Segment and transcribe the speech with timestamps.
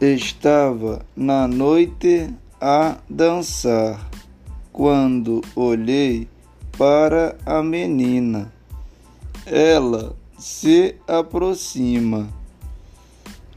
[0.00, 2.28] Estava na noite
[2.60, 4.10] a dançar
[4.72, 6.28] quando olhei
[6.76, 8.52] para a menina.
[9.46, 12.28] Ela se aproxima.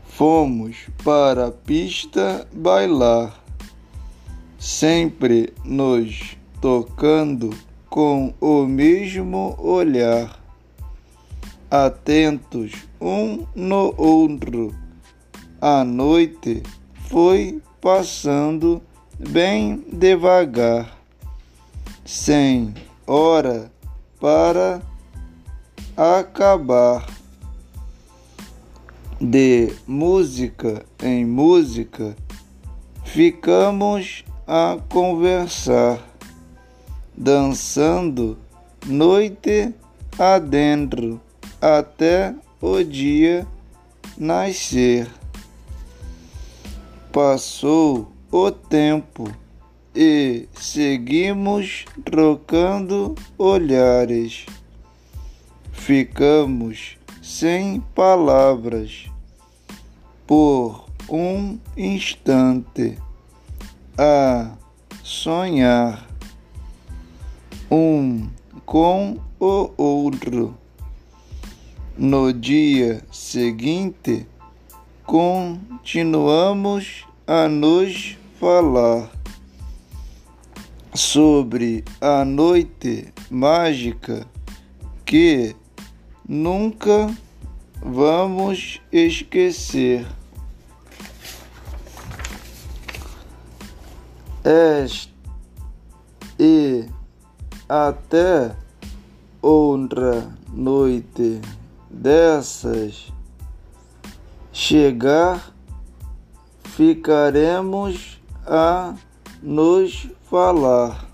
[0.05, 3.43] Fomos para a pista bailar,
[4.59, 7.49] sempre nos tocando
[7.89, 10.39] com o mesmo olhar,
[11.69, 14.86] atentos um no outro.
[15.59, 16.61] A noite
[17.09, 18.79] foi passando
[19.17, 20.95] bem devagar,
[22.05, 22.75] sem
[23.07, 23.71] hora
[24.19, 24.79] para
[25.95, 27.07] acabar.
[29.19, 32.15] De música em música,
[33.03, 35.99] ficamos a conversar,
[37.17, 38.37] dançando
[38.85, 39.73] noite
[40.19, 41.19] adentro
[41.59, 43.47] até o dia
[44.15, 45.09] nascer.
[47.17, 49.27] Passou o tempo
[49.95, 54.45] e seguimos trocando olhares.
[55.71, 59.09] Ficamos sem palavras
[60.27, 62.99] por um instante
[63.97, 64.51] a
[65.01, 66.07] sonhar
[67.71, 68.29] um
[68.63, 70.55] com o outro.
[71.97, 74.27] No dia seguinte,
[75.03, 79.11] continuamos a nos falar
[80.95, 84.25] sobre a noite mágica
[85.05, 85.53] que
[86.27, 87.13] nunca
[87.81, 90.07] vamos esquecer.
[94.45, 95.13] Este
[96.39, 96.85] e
[97.67, 98.55] até
[99.41, 101.41] outra noite
[101.89, 103.11] dessas
[104.53, 105.53] chegar,
[106.77, 108.93] ficaremos a
[109.41, 111.07] nos falar.